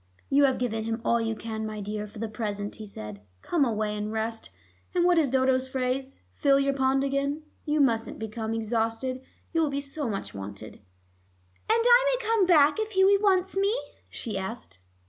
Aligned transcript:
"You 0.29 0.45
have 0.45 0.57
given 0.57 0.85
him 0.85 0.99
all 1.05 1.21
you 1.21 1.35
can, 1.35 1.63
my 1.63 1.79
dear, 1.79 2.07
for 2.07 2.17
the 2.17 2.27
present," 2.27 2.77
he 2.77 2.87
said. 2.87 3.21
"Come 3.43 3.63
away 3.63 3.95
and 3.95 4.11
rest, 4.11 4.49
and 4.95 5.05
what 5.05 5.19
is 5.19 5.29
Dodo's 5.29 5.69
phrase? 5.69 6.21
fill 6.33 6.59
your 6.59 6.73
pond 6.73 7.03
again. 7.03 7.43
You 7.65 7.79
mustn't 7.81 8.17
become 8.17 8.51
exhausted; 8.55 9.21
you 9.53 9.61
will 9.61 9.69
be 9.69 9.79
so 9.79 10.09
much 10.09 10.33
wanted." 10.33 10.77
"And 10.77 10.81
I 11.85 12.17
may 12.17 12.27
come 12.27 12.47
back 12.47 12.79
if 12.79 12.93
Hughie 12.93 13.19
wants 13.21 13.55
me?" 13.55 13.77
she 14.09 14.39
asked. 14.39 14.79